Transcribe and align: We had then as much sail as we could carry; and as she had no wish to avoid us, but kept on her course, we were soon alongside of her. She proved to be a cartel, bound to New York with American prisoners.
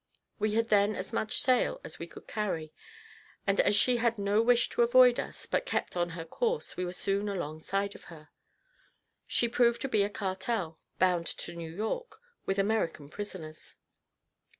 We 0.39 0.53
had 0.55 0.69
then 0.69 0.95
as 0.95 1.13
much 1.13 1.39
sail 1.39 1.79
as 1.83 1.99
we 1.99 2.07
could 2.07 2.25
carry; 2.25 2.73
and 3.45 3.61
as 3.61 3.75
she 3.75 3.97
had 3.97 4.17
no 4.17 4.41
wish 4.41 4.67
to 4.69 4.81
avoid 4.81 5.19
us, 5.19 5.45
but 5.45 5.63
kept 5.63 5.95
on 5.95 6.09
her 6.17 6.25
course, 6.25 6.75
we 6.75 6.83
were 6.83 6.91
soon 6.91 7.29
alongside 7.29 7.93
of 7.93 8.05
her. 8.05 8.29
She 9.27 9.47
proved 9.47 9.79
to 9.83 9.87
be 9.87 10.01
a 10.01 10.09
cartel, 10.09 10.79
bound 10.97 11.27
to 11.27 11.53
New 11.53 11.69
York 11.69 12.19
with 12.47 12.57
American 12.57 13.11
prisoners. 13.11 13.75